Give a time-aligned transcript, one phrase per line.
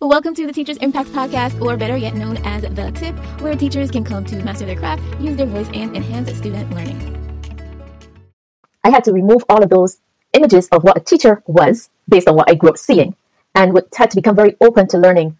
[0.00, 3.90] Welcome to the Teachers Impact Podcast, or better yet known as The Tip, where teachers
[3.90, 6.98] can come to master their craft, use their voice, and enhance student learning.
[8.82, 9.98] I had to remove all of those
[10.32, 13.14] images of what a teacher was based on what I grew up seeing
[13.54, 15.36] and had to become very open to learning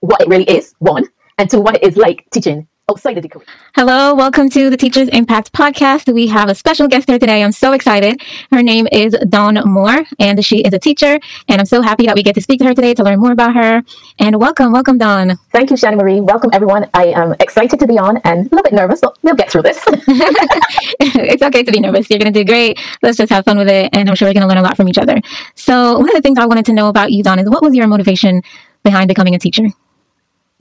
[0.00, 1.06] what it really is, one,
[1.38, 3.56] and to what it is like teaching outside of the Caribbean.
[3.76, 6.12] Hello, welcome to the Teachers Impact Podcast.
[6.12, 7.44] We have a special guest here today.
[7.44, 8.20] I'm so excited.
[8.50, 11.20] Her name is Dawn Moore, and she is a teacher.
[11.46, 13.30] And I'm so happy that we get to speak to her today to learn more
[13.30, 13.84] about her.
[14.18, 15.38] And welcome, welcome, Dawn.
[15.52, 16.20] Thank you, Shani Marie.
[16.20, 16.90] Welcome, everyone.
[16.92, 19.62] I am excited to be on and a little bit nervous, but we'll get through
[19.62, 19.80] this.
[19.86, 22.10] it's okay to be nervous.
[22.10, 22.76] You're going to do great.
[23.02, 23.94] Let's just have fun with it.
[23.96, 25.20] And I'm sure we're going to learn a lot from each other.
[25.54, 27.72] So, one of the things I wanted to know about you, Dawn, is what was
[27.72, 28.42] your motivation
[28.82, 29.68] behind becoming a teacher?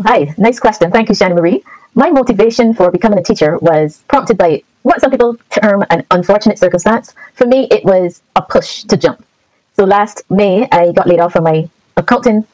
[0.05, 0.91] Hi, nice question.
[0.91, 1.61] Thank you, Shani Marie.
[1.93, 6.57] My motivation for becoming a teacher was prompted by what some people term an unfortunate
[6.57, 7.13] circumstance.
[7.33, 9.25] For me, it was a push to jump.
[9.73, 12.45] So last May, I got laid off from my accounting,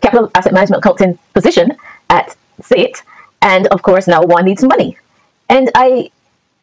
[0.00, 1.76] capital asset management accounting position
[2.08, 3.02] at SAIT.
[3.40, 4.96] And of course, now one needs money.
[5.48, 6.12] And I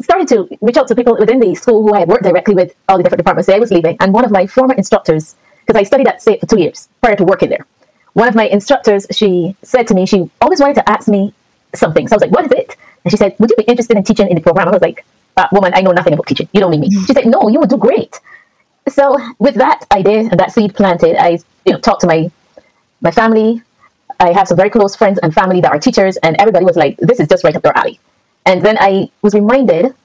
[0.02, 2.74] started to reach out to people within the school who I had worked directly with,
[2.88, 3.98] all the different departments that I was leaving.
[4.00, 5.36] And one of my former instructors,
[5.68, 7.66] because I studied at SAIT for two years prior to working there,
[8.14, 11.34] one of my instructors, she said to me, she always wanted to ask me
[11.76, 12.08] something.
[12.08, 12.76] So I was like, what is it?
[13.04, 14.68] And she said, would you be interested in teaching in the program?
[14.68, 15.06] I was like,
[15.38, 16.50] uh, woman, I know nothing about teaching.
[16.54, 16.90] You don't need me.
[16.90, 17.06] Mm-hmm.
[17.06, 18.20] She said, no, you would do great.
[18.88, 22.32] So with that idea and that seed planted, I you know talked to my
[23.02, 23.62] my family.
[24.20, 26.98] I have some very close friends and family that are teachers, and everybody was like,
[26.98, 28.00] this is just right up their alley.
[28.46, 29.96] And then I was reminded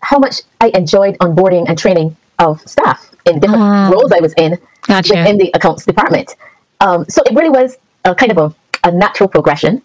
[0.00, 4.32] how much I enjoyed onboarding and training of staff in different uh, roles I was
[4.38, 5.14] in gotcha.
[5.14, 6.36] within the accounts department.
[6.80, 9.82] Um, so it really was a kind of a, a natural progression.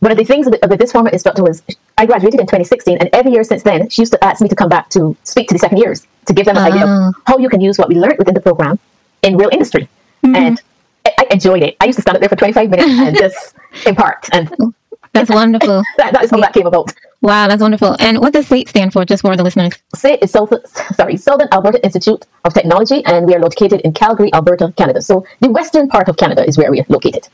[0.00, 1.62] One of the things with, with, this former instructor was
[1.96, 4.56] I graduated in 2016, and every year since then, she used to ask me to
[4.56, 6.66] come back to speak to the second years to give them an uh.
[6.66, 7.12] idea of ah.
[7.26, 8.78] how you can use what we learned within the program
[9.22, 9.88] in real industry.
[10.24, 10.36] Mm-hmm.
[10.36, 10.62] And
[11.06, 11.76] I, I, enjoyed it.
[11.80, 13.54] I used to stand up there for 25 minutes and just
[13.86, 14.28] impart.
[14.32, 14.50] And
[15.12, 15.82] that's wonderful.
[15.96, 16.92] that, that is how that came about.
[17.22, 17.96] Wow, that's wonderful.
[18.00, 19.74] And what does SAIT stand for, just for the listeners?
[19.94, 20.52] SAIT is South,
[20.96, 25.00] sorry, Southern Alberta Institute of Technology, and we are located in Calgary, Alberta, Canada.
[25.00, 27.28] So the western part of Canada is where we are located.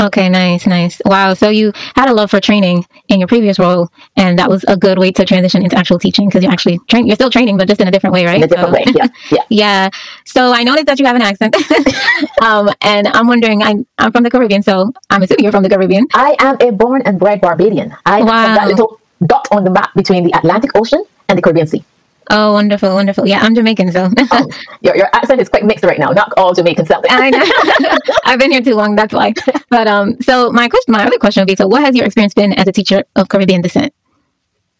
[0.00, 1.00] Okay, nice, nice.
[1.04, 1.34] Wow.
[1.34, 4.76] So you had a love for training in your previous role, and that was a
[4.76, 7.06] good way to transition into actual teaching because you're actually train.
[7.06, 8.36] You're still training, but just in a different way, right?
[8.36, 8.84] In a different so, way.
[8.94, 9.06] Yeah.
[9.30, 9.42] Yeah.
[9.50, 9.90] yeah.
[10.24, 11.56] So I noticed that you have an accent,
[12.42, 13.62] um, and I'm wondering.
[13.62, 16.06] I'm I'm from the Caribbean, so I'm assuming you're from the Caribbean.
[16.14, 17.96] I am a born and bred Barbadian.
[18.06, 18.46] I wow.
[18.46, 21.84] am that little dot on the map between the Atlantic Ocean and the Caribbean Sea.
[22.30, 23.26] Oh, wonderful, wonderful.
[23.26, 24.48] Yeah, I'm Jamaican, so oh,
[24.82, 26.10] your your accent is quite mixed right now.
[26.10, 27.06] Not all Jamaican sound.
[27.08, 27.98] I know.
[28.24, 29.32] I've been here too long, that's why.
[29.70, 32.34] But um, so my question, my other question would be: so, what has your experience
[32.34, 33.94] been as a teacher of Caribbean descent?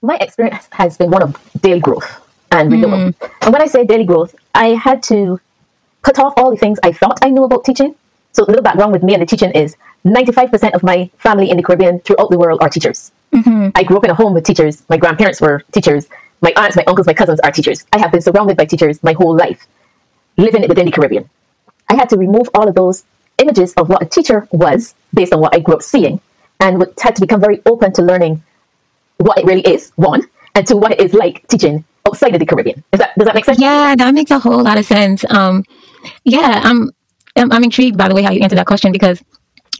[0.02, 2.20] My experience has been one of daily growth
[2.52, 2.98] and renewal.
[2.98, 3.30] Mm.
[3.42, 5.40] And when I say daily growth, I had to
[6.02, 7.94] cut off all the things I thought I knew about teaching.
[8.32, 11.56] So, a little background with me and the teaching is 95% of my family in
[11.56, 13.12] the Caribbean throughout the world are teachers.
[13.32, 13.70] Mm-hmm.
[13.74, 14.84] I grew up in a home with teachers.
[14.88, 16.08] My grandparents were teachers
[16.40, 17.84] my aunts, my uncles, my cousins are teachers.
[17.92, 19.66] I have been surrounded by teachers my whole life,
[20.36, 21.28] living within the Caribbean.
[21.88, 23.04] I had to remove all of those
[23.38, 26.20] images of what a teacher was based on what I grew up seeing
[26.60, 28.42] and would, had to become very open to learning
[29.18, 30.22] what it really is, one,
[30.54, 32.84] and to what it is like teaching outside of the Caribbean.
[32.92, 33.60] Is that, does that make sense?
[33.60, 35.24] Yeah, that makes a whole lot of sense.
[35.30, 35.64] Um,
[36.24, 36.90] yeah, I'm,
[37.36, 39.22] I'm, I'm intrigued by the way how you answered that question because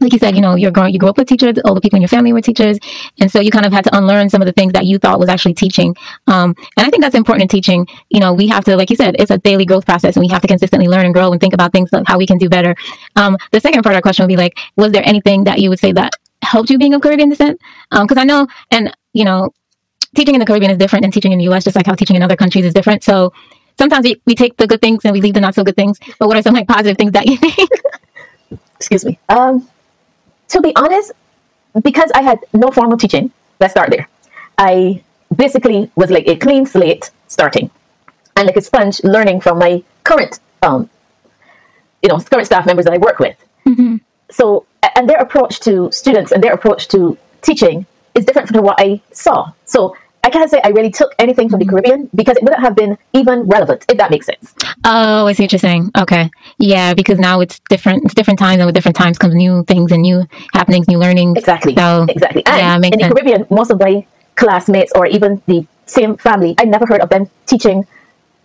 [0.00, 1.96] like you said, you know, you're growing, you grew up with teachers, all the people
[1.96, 2.78] in your family were teachers.
[3.20, 5.18] And so you kind of had to unlearn some of the things that you thought
[5.18, 5.96] was actually teaching.
[6.26, 7.86] Um, and I think that's important in teaching.
[8.10, 10.28] You know, we have to, like you said, it's a daily growth process and we
[10.28, 12.48] have to consistently learn and grow and think about things like how we can do
[12.48, 12.74] better.
[13.16, 15.68] Um, the second part of our question would be like, was there anything that you
[15.70, 17.60] would say that helped you being of Caribbean descent?
[17.90, 19.50] Um, cause I know, and you know,
[20.14, 22.16] teaching in the Caribbean is different than teaching in the US, just like how teaching
[22.16, 23.02] in other countries is different.
[23.02, 23.32] So
[23.78, 25.98] sometimes we, we take the good things and we leave the not so good things.
[26.18, 27.70] But what are some like positive things that you think?
[28.76, 29.18] Excuse me.
[29.28, 29.68] Um,
[30.48, 31.12] to be honest,
[31.82, 34.08] because I had no formal teaching, let's start there.
[34.56, 35.02] I
[35.34, 37.70] basically was like a clean slate starting
[38.36, 40.88] and like a sponge learning from my current, um,
[42.02, 43.36] you know, current staff members that I work with.
[43.66, 43.96] Mm-hmm.
[44.30, 44.66] So,
[44.96, 49.00] and their approach to students and their approach to teaching is different from what I
[49.12, 49.52] saw.
[49.64, 49.96] So
[50.28, 51.76] I can't say I really took anything from the mm-hmm.
[51.76, 54.54] Caribbean because it wouldn't have been even relevant, if that makes sense.
[54.84, 55.90] Oh, I see what you're saying.
[55.96, 56.30] Okay.
[56.58, 58.04] Yeah, because now it's different.
[58.04, 61.38] It's different times, and with different times comes new things and new happenings, new learnings.
[61.38, 61.74] Exactly.
[61.74, 62.44] So, exactly.
[62.44, 63.08] And yeah, makes in sense.
[63.08, 67.08] the Caribbean, most of my classmates or even the same family, I never heard of
[67.08, 67.86] them teaching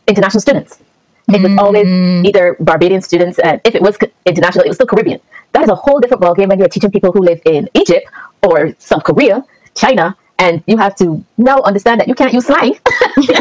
[0.08, 0.80] international students.
[1.28, 1.60] It was mm.
[1.60, 1.88] always
[2.26, 5.20] either Barbadian students, and if it was international, it was still Caribbean.
[5.52, 8.08] That is a whole different ballgame when you're teaching people who live in Egypt
[8.42, 9.44] or South Korea,
[9.76, 11.06] China, and you have to
[11.38, 12.74] now understand that you can't use slang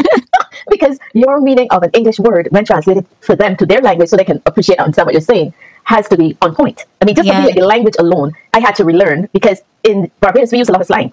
[0.73, 4.15] because your meaning of an English word, when translated for them to their language so
[4.17, 5.53] they can appreciate and understand what you're saying,
[5.83, 6.85] has to be on point.
[7.01, 7.45] I mean, just Yeah.
[7.51, 10.87] the language alone, I had to relearn because in Barbados we use a lot of
[10.87, 11.11] slang.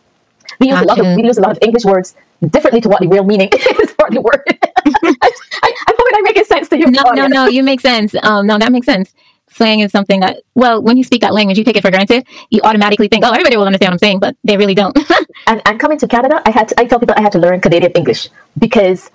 [0.61, 2.15] We use a lot of we use a lot of English words
[2.55, 3.49] differently to what the real meaning
[3.83, 4.43] is for the word.
[5.27, 5.29] I,
[5.67, 6.87] I, I hope I'm making sense to you.
[6.99, 7.47] No, no, no.
[7.47, 8.15] You make sense.
[8.23, 9.15] Um, no, that makes sense.
[9.61, 12.27] Slang is something that, well, when you speak that language, you take it for granted.
[12.49, 14.97] You automatically think, oh, everybody will understand what I'm saying, but they really don't.
[15.47, 17.61] And, and coming to Canada, I had to, I tell people I had to learn
[17.61, 18.29] Canadian English
[18.59, 19.11] because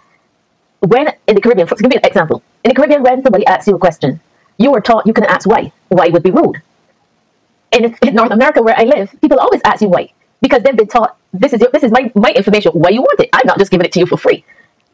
[0.82, 3.76] when in the Caribbean, for, give an example, in the Caribbean, when somebody asks you
[3.76, 4.20] a question,
[4.58, 5.72] you were taught you can ask why.
[5.90, 6.62] Why would be rude.
[7.72, 10.12] In, in North America, where I live, people always ask you why
[10.42, 12.72] because they've been taught this is your, this is my, my information.
[12.74, 13.30] Why you want it?
[13.34, 14.44] I'm not just giving it to you for free.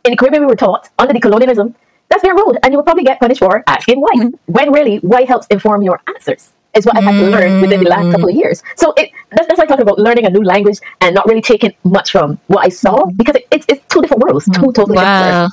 [0.06, 1.76] In the Caribbean, we were taught under the colonialism
[2.12, 4.10] that's very rude, and you will probably get punished for asking why.
[4.18, 4.52] Mm-hmm.
[4.52, 7.90] When really, why helps inform your answers is what I had to learn within the
[7.90, 8.64] last couple of years.
[8.76, 11.74] So it that's, that's like talking about learning a new language and not really taking
[11.84, 13.18] much from what I saw mm-hmm.
[13.18, 14.72] because it, it's, it's two different worlds, two mm-hmm.
[14.72, 15.50] totally wow.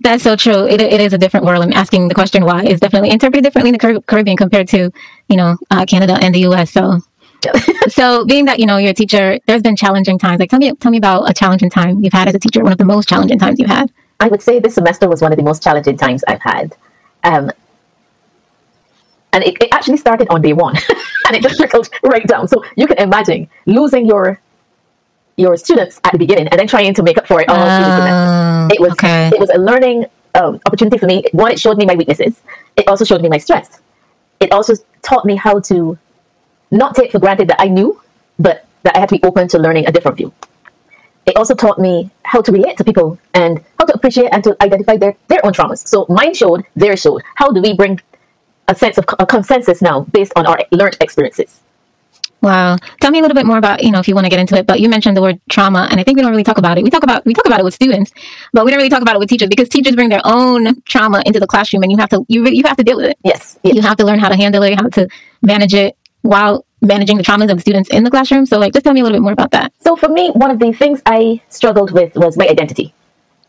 [0.00, 0.66] That's so true.
[0.66, 1.62] It, it is a different world.
[1.62, 4.90] And asking the question why is definitely interpreted differently in the Car- Caribbean compared to,
[5.28, 6.72] you know, uh, Canada and the US.
[6.72, 6.98] So,
[7.88, 10.40] so being that, you know, you're a teacher, there's been challenging times.
[10.40, 12.72] Like, tell me, tell me about a challenging time you've had as a teacher, one
[12.72, 13.90] of the most challenging times you've had.
[14.20, 16.76] I would say this semester was one of the most challenging times I've had.
[17.24, 17.50] Um,
[19.32, 20.76] and it, it actually started on day one
[21.26, 22.48] and it just trickled right down.
[22.48, 24.40] So you can imagine losing your
[25.36, 27.86] your students at the beginning and then trying to make up for it all through
[27.86, 28.12] the semester.
[28.14, 29.28] Oh, It was okay.
[29.32, 31.24] it was a learning um, opportunity for me.
[31.32, 32.42] One, it showed me my weaknesses.
[32.76, 33.80] It also showed me my strengths.
[34.40, 35.98] It also taught me how to
[36.70, 38.00] not take for granted that I knew,
[38.38, 40.32] but that I had to be open to learning a different view.
[41.26, 44.56] It also taught me how to relate to people and how to appreciate and to
[44.62, 45.88] identify their, their own traumas.
[45.88, 47.22] So mine showed, theirs showed.
[47.36, 47.98] How do we bring
[48.68, 51.62] a sense of a consensus now based on our learned experiences?
[52.42, 52.76] Wow.
[53.00, 54.56] Tell me a little bit more about, you know, if you want to get into
[54.56, 56.78] it, but you mentioned the word trauma and I think we don't really talk about
[56.78, 56.84] it.
[56.84, 58.12] We talk about we talk about it with students,
[58.52, 61.22] but we don't really talk about it with teachers because teachers bring their own trauma
[61.26, 63.18] into the classroom and you have to you you have to deal with it.
[63.24, 63.58] Yes.
[63.62, 63.74] yes.
[63.74, 65.06] You have to learn how to handle it, how to
[65.42, 68.46] manage it while managing the traumas of the students in the classroom.
[68.46, 69.74] So like just tell me a little bit more about that.
[69.80, 72.94] So for me, one of the things I struggled with was my identity.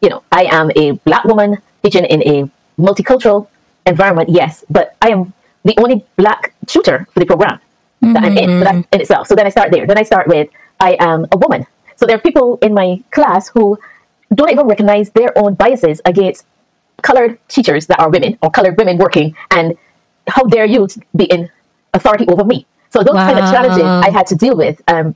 [0.01, 2.49] You know, I am a black woman teaching in a
[2.81, 3.47] multicultural
[3.85, 5.33] environment, yes, but I am
[5.63, 7.59] the only black tutor for the program
[8.01, 9.27] that I'm in, so that in itself.
[9.27, 9.85] So then I start there.
[9.85, 10.49] Then I start with
[10.79, 11.67] I am a woman.
[11.95, 13.77] So there are people in my class who
[14.33, 16.45] don't even recognize their own biases against
[17.03, 19.77] colored teachers that are women or colored women working, and
[20.27, 21.49] how dare you be in
[21.93, 22.65] authority over me?
[22.89, 24.81] So those kind of challenges I had to deal with.
[24.87, 25.15] Um,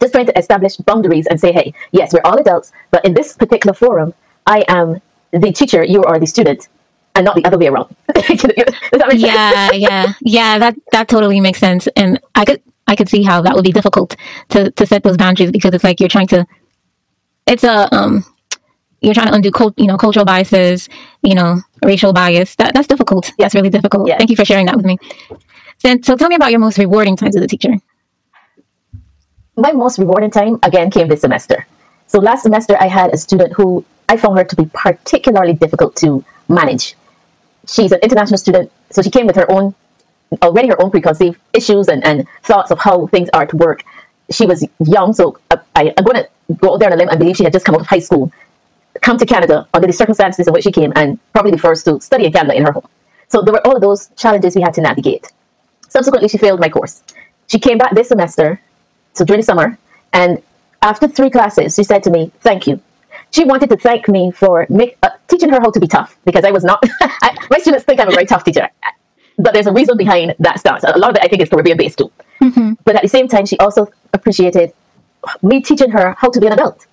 [0.00, 3.34] just trying to establish boundaries and say, hey, yes, we're all adults, but in this
[3.36, 4.14] particular forum,
[4.46, 5.00] I am
[5.32, 6.68] the teacher, you are the student,
[7.14, 7.94] and not the other way around.
[8.14, 9.22] Does that make sense?
[9.22, 10.12] Yeah, yeah.
[10.20, 11.86] Yeah, that that totally makes sense.
[11.96, 14.16] And I could I could see how that would be difficult
[14.50, 16.46] to to set those boundaries because it's like you're trying to
[17.46, 18.24] it's a um
[19.00, 20.88] you're trying to undo cult, you know cultural biases,
[21.22, 22.54] you know, racial bias.
[22.56, 23.32] That that's difficult.
[23.38, 24.08] That's really difficult.
[24.08, 24.18] Yeah.
[24.18, 24.98] Thank you for sharing that with me.
[25.78, 27.74] So, so tell me about your most rewarding times as a teacher.
[29.56, 31.66] my most rewarding time again came this semester.
[32.06, 35.96] So last semester I had a student who I found her to be particularly difficult
[35.96, 36.94] to manage.
[37.66, 39.74] She's an international student, so she came with her own
[40.42, 43.84] already her own preconceived issues and, and thoughts of how things are to work.
[44.30, 44.66] She was
[44.96, 47.44] young, so I, I'm going to go out there on a limb and believe she
[47.44, 48.32] had just come out of high school,
[49.00, 52.00] come to Canada under the circumstances in which she came, and probably the first to
[52.00, 52.88] study in Canada in her home.
[53.28, 55.32] So there were all of those challenges we had to navigate.
[55.88, 57.02] Subsequently, she failed my course.
[57.46, 58.60] She came back this semester
[59.14, 59.78] so during the summer,
[60.12, 60.42] and
[60.80, 62.80] after three classes, she said to me, "Thank you."
[63.32, 66.44] She wanted to thank me for make, uh, teaching her how to be tough because
[66.44, 66.82] I was not.
[67.00, 68.68] I, my students think I'm a very tough teacher,
[69.38, 70.84] but there's a reason behind that stance.
[70.84, 72.10] A lot of it, I think, is Caribbean based too.
[72.84, 74.72] But at the same time, she also appreciated
[75.42, 76.86] me teaching her how to be an adult.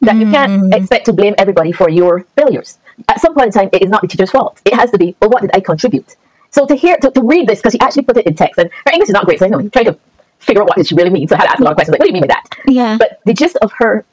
[0.00, 2.78] That you can't expect to blame everybody for your failures.
[3.08, 4.60] At some point in time, it is not the teacher's fault.
[4.64, 6.16] It has to be, well, what did I contribute?
[6.50, 8.70] So to hear, to, to read this, because she actually put it in text, and
[8.86, 9.98] her English is not great, so I know, trying to
[10.38, 11.26] figure out what she really mean.
[11.26, 12.34] So I had to ask a lot of questions, like, what do you mean by
[12.34, 12.44] that?
[12.66, 12.96] Yeah.
[12.98, 14.04] But the gist of her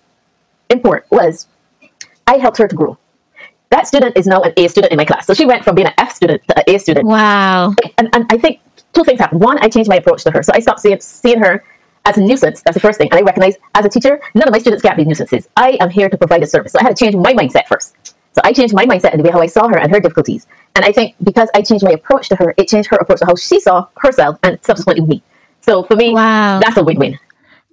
[0.70, 1.46] import was,
[2.32, 2.98] I helped her to grow.
[3.72, 5.26] That student is now an A student in my class.
[5.28, 7.74] So she went from being an F student to an A student wow.
[7.98, 8.62] and, and I think
[8.94, 9.42] two things happened.
[9.42, 10.42] One, I changed my approach to her.
[10.44, 11.64] So I stopped seeing, seeing her
[12.06, 12.62] as a nuisance.
[12.64, 13.10] That's the first thing.
[13.12, 15.48] And I recognize as a teacher, none of my students can't be nuisances.
[15.58, 16.72] I am here to provide a service.
[16.74, 17.96] So I had to change my mindset first.
[18.34, 20.48] So I changed my mindset and the way how I saw her and her difficulties.
[20.76, 23.26] And I think because I changed my approach to her, it changed her approach to
[23.26, 25.22] how she saw herself and subsequently me.
[25.62, 26.60] So for me, Wow.
[26.62, 27.20] that's a win-win.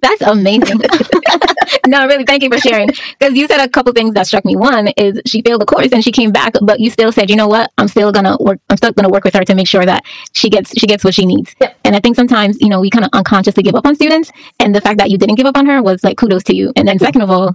[0.01, 0.79] That's amazing.
[1.89, 2.89] no, really, thank you for sharing.
[3.19, 4.55] Because you said a couple things that struck me.
[4.55, 7.35] One is she failed the course and she came back, but you still said, you
[7.35, 8.59] know what, I'm still gonna work.
[8.69, 10.03] I'm still gonna work with her to make sure that
[10.33, 11.55] she gets she gets what she needs.
[11.59, 11.79] Yep.
[11.83, 14.73] And I think sometimes you know we kind of unconsciously give up on students, and
[14.73, 16.71] the fact that you didn't give up on her was like kudos to you.
[16.75, 17.53] And then second of all,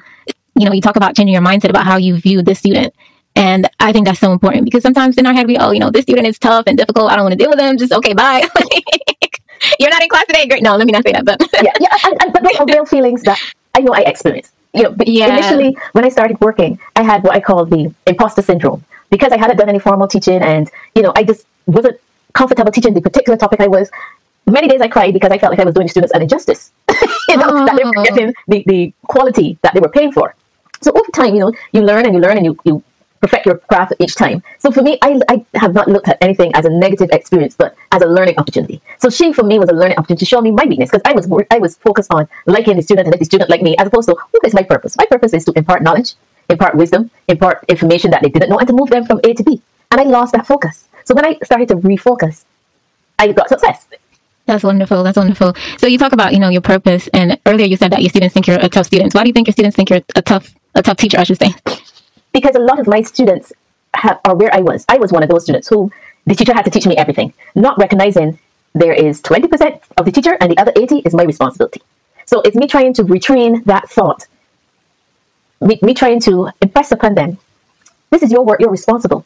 [0.57, 2.95] you know, you talk about changing your mindset about how you view this student.
[3.37, 5.91] And I think that's so important because sometimes in our head we, oh, you know,
[5.91, 7.11] this student is tough and difficult.
[7.11, 7.77] I don't want to deal with them.
[7.77, 8.47] Just okay, bye.
[9.79, 10.47] You're not in class today.
[10.47, 10.63] Great.
[10.63, 11.25] No, let me not say that.
[11.25, 13.39] But yeah, yeah, and, and, but those are real feelings that
[13.75, 14.53] I know I experienced.
[14.73, 15.37] You know, yeah.
[15.37, 19.37] initially when I started working, I had what I call the imposter syndrome because I
[19.37, 22.01] hadn't done any formal teaching, and you know, I just wasn't
[22.33, 23.91] comfortable teaching the particular topic I was.
[24.47, 26.73] Many days I cried because I felt like I was doing students an injustice.
[27.29, 27.65] you know, oh.
[27.67, 30.35] that they were getting the, the quality that they were paying for.
[30.83, 32.83] So over time, you know, you learn and you learn and you, you
[33.25, 34.43] perfect your craft each time.
[34.59, 37.75] So for me, I, I have not looked at anything as a negative experience, but
[37.91, 38.83] as a learning opportunity.
[38.99, 41.13] So she, for me, was a learning opportunity to show me my weakness because I
[41.13, 44.09] was I was focused on liking the student and the student like me, as opposed
[44.11, 44.97] to what is my purpose?
[44.99, 46.15] My purpose is to impart knowledge,
[46.51, 49.43] impart wisdom, impart information that they didn't know, and to move them from A to
[49.43, 49.63] B.
[49.91, 50.89] And I lost that focus.
[51.05, 52.45] So when I started to refocus,
[53.19, 53.87] I got success.
[54.47, 55.03] That's wonderful.
[55.03, 55.55] That's wonderful.
[55.79, 58.35] So you talk about, you know, your purpose and earlier you said that your students
[58.35, 59.15] think you're a tough student.
[59.15, 61.39] Why do you think your students think you're a tough a tough teacher, I should
[61.39, 61.55] say?
[62.35, 63.55] Because a lot of my students
[63.95, 64.85] have, are where I was.
[64.89, 65.91] I was one of those students who
[66.27, 68.39] the teacher had to teach me everything, not recognizing
[68.75, 71.81] there is 20% of the teacher and the other 80 is my responsibility.
[72.27, 74.27] So it's me trying to retrain that thought,
[75.61, 77.39] me, me trying to impress upon them,
[78.11, 79.25] this is your work, you're responsible.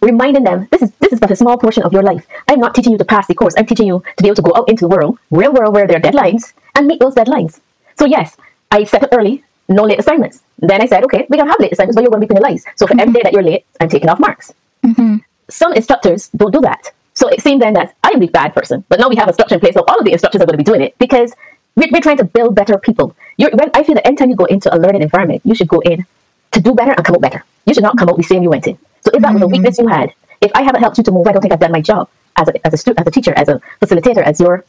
[0.00, 2.24] Reminding them, this is this is but a small portion of your life.
[2.48, 3.54] I'm not teaching you to pass the course.
[3.58, 5.88] I'm teaching you to be able to go out into the world, real world where
[5.88, 7.60] there are deadlines, and meet those deadlines.
[7.98, 8.36] So yes,
[8.70, 10.42] I set up early, no late assignments.
[10.62, 12.66] Then I said, okay, we can have late assignments, but you're going to be penalized.
[12.76, 13.00] So for mm-hmm.
[13.00, 14.54] every day that you're late, I'm taking off marks.
[14.84, 15.16] Mm-hmm.
[15.50, 16.92] Some instructors don't do that.
[17.14, 19.56] So it seemed then that I'm the bad person, but now we have a structure
[19.56, 21.34] in place, so all of the instructors are going to be doing it because
[21.76, 23.14] we're, we're trying to build better people.
[23.36, 25.80] You're, when I feel that anytime you go into a learning environment, you should go
[25.80, 26.06] in
[26.52, 27.44] to do better and come out better.
[27.66, 28.78] You should not come out the same you went in.
[29.02, 29.34] So if that mm-hmm.
[29.34, 29.52] was a mm-hmm.
[29.52, 31.72] weakness you had, if I haven't helped you to move, I don't think I've done
[31.72, 34.64] my job as a, as a student, as a teacher, as a facilitator, as your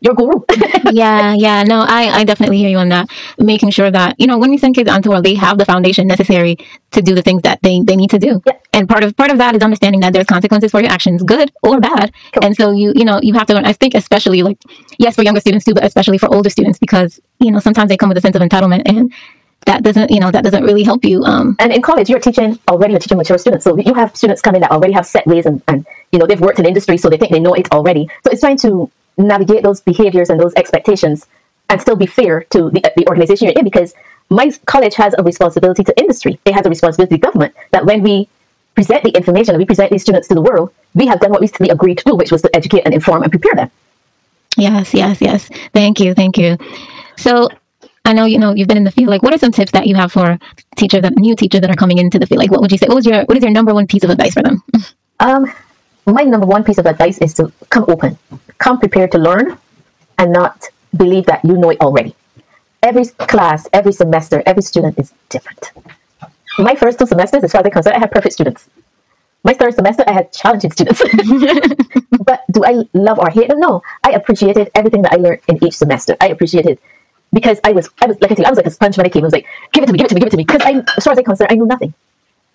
[0.00, 0.40] your guru.
[0.92, 1.62] yeah, yeah.
[1.62, 3.08] No, I, I definitely hear you on that.
[3.38, 6.06] Making sure that, you know, when we send kids onto world, they have the foundation
[6.06, 6.56] necessary
[6.92, 8.42] to do the things that they, they need to do.
[8.46, 8.52] Yeah.
[8.72, 11.52] And part of part of that is understanding that there's consequences for your actions, good
[11.62, 12.12] or bad.
[12.32, 12.44] Cool.
[12.44, 13.64] And so you, you know, you have to learn.
[13.64, 14.58] I think especially like
[14.98, 17.96] yes, for younger students too, but especially for older students because, you know, sometimes they
[17.96, 19.12] come with a sense of entitlement and
[19.66, 21.22] that doesn't, you know, that doesn't really help you.
[21.24, 23.64] Um, and in college, you're teaching already, you're teaching mature students.
[23.64, 26.40] So you have students coming that already have set ways and, and, you know, they've
[26.40, 28.08] worked in industry, so they think they know it already.
[28.24, 31.26] So it's trying to navigate those behaviors and those expectations
[31.68, 33.94] and still be fair to the, the organization you're in because
[34.28, 36.38] my college has a responsibility to industry.
[36.44, 38.28] It has a responsibility to government that when we
[38.74, 41.40] present the information and we present these students to the world, we have done what
[41.40, 43.70] we agreed to do, which was to educate and inform and prepare them.
[44.56, 45.48] Yes, yes, yes.
[45.72, 46.56] Thank you, thank you.
[47.16, 47.48] So
[48.04, 49.08] I know you know you've been in the field.
[49.08, 50.38] Like, what are some tips that you have for
[50.76, 52.38] teachers, that new teachers that are coming into the field?
[52.38, 52.86] Like, what would you say?
[52.86, 54.62] What was your what is your number one piece of advice for them?
[55.20, 55.52] Um,
[56.06, 58.18] my number one piece of advice is to come open,
[58.60, 59.58] come prepared to learn,
[60.18, 62.14] and not believe that you know it already.
[62.82, 65.72] Every class, every semester, every student is different.
[66.58, 68.68] My first two semesters, as far as I'm concerned, I had perfect students.
[69.42, 71.00] My third semester, I had challenging students.
[72.24, 73.60] but do I love or hate them?
[73.60, 73.82] No.
[74.04, 76.16] I appreciated everything that I learned in each semester.
[76.20, 76.78] I appreciated
[77.32, 79.06] because I was, I was like I, tell you, I was like a sponge when
[79.06, 79.22] I came.
[79.22, 80.44] I was like, give it to me, give it to me, give it to me.
[80.44, 81.94] Because I, as far as I'm concerned, I knew nothing.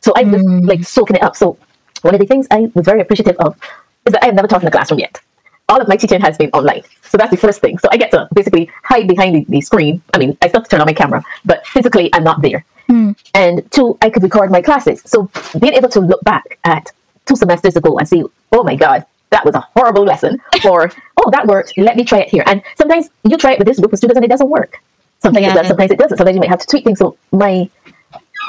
[0.02, 0.68] So I was mm.
[0.68, 1.36] like soaking it up.
[1.36, 1.58] So
[2.02, 3.58] one of the things I was very appreciative of
[4.06, 5.20] is that I have never taught in a classroom yet.
[5.68, 6.84] All of my teaching has been online.
[7.10, 7.78] So that's the first thing.
[7.80, 10.02] So I get to basically hide behind the, the screen.
[10.14, 12.64] I mean, I still have to turn on my camera, but physically I'm not there.
[12.90, 13.18] Mm.
[13.34, 15.02] And two, I could record my classes.
[15.06, 15.30] So
[15.60, 16.92] being able to look back at
[17.26, 20.40] two semesters ago and see, oh my God, that was a horrible lesson.
[20.66, 21.74] or, oh, that worked.
[21.78, 22.44] Let me try it here.
[22.46, 24.82] And sometimes you try it with this group of students and it doesn't work.
[25.20, 25.52] Sometimes yeah.
[25.52, 26.18] it does, sometimes it doesn't.
[26.18, 27.00] Sometimes you might have to tweak things.
[27.00, 27.70] So my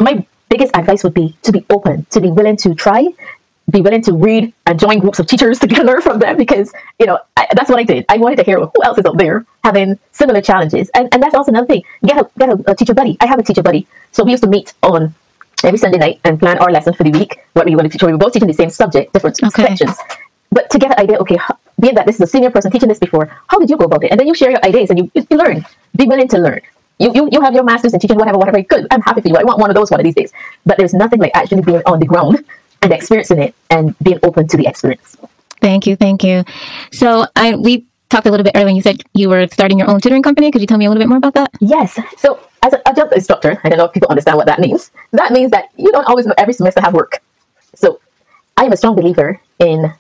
[0.00, 3.08] my biggest advice would be to be open, to be willing to try
[3.70, 7.06] be willing to read and join groups of teachers to learn from them because you
[7.06, 8.04] know I, that's what I did.
[8.08, 11.35] I wanted to hear who else is out there having similar challenges, and and that's
[11.35, 11.82] also another thing.
[12.04, 13.16] Get a get a, a teacher buddy.
[13.20, 15.14] I have a teacher buddy, so we used to meet on
[15.64, 17.40] every Sunday night and plan our lesson for the week.
[17.54, 18.02] What we want to teach.
[18.02, 19.62] We were both teaching the same subject, different okay.
[19.62, 19.99] sections,
[20.50, 21.18] but to get an idea.
[21.18, 21.38] Okay,
[21.80, 24.04] being that this is a senior person teaching this before, how did you go about
[24.04, 24.11] it?
[24.11, 25.64] And then you share your ideas and you, you learn.
[25.94, 26.61] Be willing to learn.
[26.99, 28.62] You, you, you have your masters in teaching, whatever, whatever.
[28.62, 28.87] Good.
[28.90, 29.37] I'm happy for you.
[29.37, 30.32] I want one of those one of these days.
[30.64, 32.42] But there's nothing like actually being on the ground
[32.83, 35.16] and experiencing it and being open to the experience.
[35.61, 36.45] Thank you, thank you.
[36.92, 38.75] So I we talked a little bit earlier.
[38.75, 40.50] You said you were starting your own tutoring company.
[40.50, 41.50] Could you tell me a little bit more about that?
[41.61, 41.99] Yes.
[42.18, 44.90] So as an adjunct instructor, I don't know if people understand what that means.
[45.12, 47.23] That means that you don't always know every semester have work.
[47.75, 48.00] So
[48.56, 49.92] I am a strong believer in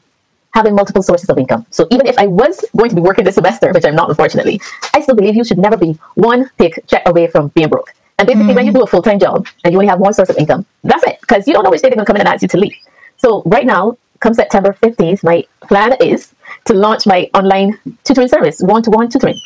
[0.52, 1.66] having multiple sources of income.
[1.70, 4.60] So even if I was going to be working this semester, which I'm not unfortunately,
[4.94, 7.92] I still believe you should never be one pick check away from being broke.
[8.18, 8.56] And basically, mm.
[8.56, 10.64] when you do a full time job and you only have one source of income,
[10.82, 12.42] that's it, because you don't know which day they're going to come in and ask
[12.42, 12.74] you to leave.
[13.18, 16.32] So, right now, come September 15th, my plan is
[16.64, 19.38] to launch my online tutoring service, one to one tutoring,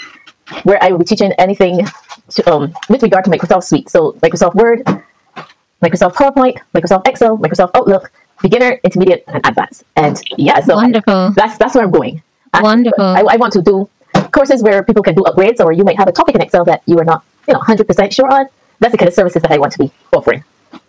[0.62, 1.86] where I will be teaching anything
[2.30, 3.88] to, um, with regard to Microsoft Suite.
[3.88, 4.84] So, Microsoft Word,
[5.82, 9.84] Microsoft PowerPoint, Microsoft Excel, Microsoft Outlook, beginner, intermediate, and advanced.
[9.96, 11.32] And yeah, so Wonderful.
[11.34, 12.22] that's that's where I'm going.
[12.52, 13.04] I- Wonderful.
[13.04, 13.88] I, I want to do
[14.32, 16.82] courses where people can do upgrades, or you might have a topic in Excel that
[16.86, 18.46] you are not, you know, hundred percent sure on.
[18.80, 20.42] That's the kind of services that I want to be offering.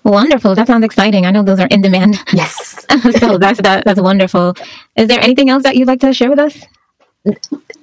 [0.03, 0.55] Wonderful.
[0.55, 1.25] That sounds exciting.
[1.25, 2.19] I know those are in demand.
[2.33, 2.85] Yes.
[3.19, 4.55] so that's that, that's wonderful.
[4.95, 6.57] Is there anything else that you'd like to share with us?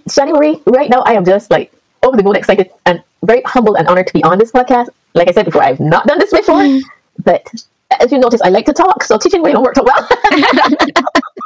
[0.08, 1.72] Shani Marie, right now I am just like
[2.02, 4.88] over the moon excited and very humbled and honored to be on this podcast.
[5.14, 6.64] Like I said before, I've not done this before,
[7.24, 7.46] but
[8.00, 10.08] as you notice, I like to talk, so teaching really don't work so well.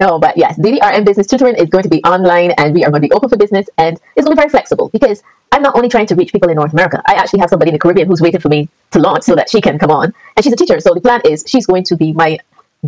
[0.00, 3.02] no, but yes, DDRM Business Tutoring is going to be online and we are going
[3.02, 5.76] to be open for business and it's going to be very flexible because I'm not
[5.76, 8.08] only trying to reach people in North America, I actually have somebody in the Caribbean
[8.08, 10.14] who's waiting for me to launch so that she can come on.
[10.36, 12.38] And she's a teacher, so the plan is she's going to be my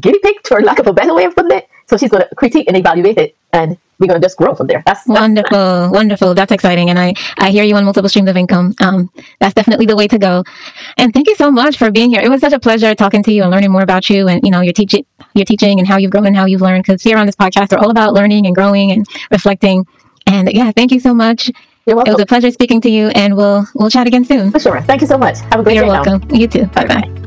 [0.00, 1.68] guinea pig, for lack of a better way of putting it.
[1.86, 4.66] So she's going to critique and evaluate it and we're going to just grow from
[4.66, 4.82] there.
[4.86, 6.34] That's, that's Wonderful, wonderful.
[6.34, 8.74] That's exciting, and I I hear you on multiple streams of income.
[8.80, 9.10] Um,
[9.40, 10.44] that's definitely the way to go.
[10.96, 12.20] And thank you so much for being here.
[12.20, 14.50] It was such a pleasure talking to you and learning more about you, and you
[14.50, 16.84] know your teaching, your teaching, and how you've grown and how you've learned.
[16.84, 19.86] Because here on this podcast, we're all about learning and growing and reflecting.
[20.26, 21.50] And yeah, thank you so much.
[21.86, 22.12] You're welcome.
[22.12, 24.50] It was a pleasure speaking to you, and we'll we'll chat again soon.
[24.50, 24.80] For sure.
[24.82, 25.38] Thank you so much.
[25.50, 25.80] Have a great day.
[25.80, 26.02] You're day now.
[26.02, 26.34] welcome.
[26.34, 26.66] You too.
[26.66, 27.23] Bye bye.